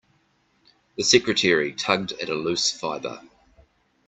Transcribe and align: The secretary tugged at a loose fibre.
The 0.97 1.03
secretary 1.03 1.73
tugged 1.73 2.13
at 2.13 2.29
a 2.29 2.33
loose 2.33 2.71
fibre. 2.71 3.21